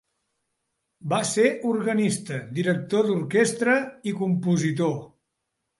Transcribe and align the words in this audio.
Va 1.13 1.19
ser 1.33 1.45
organista, 1.73 2.41
director 2.59 3.09
d'orquestra 3.13 3.79
i 4.13 4.19
compositor. 4.25 4.99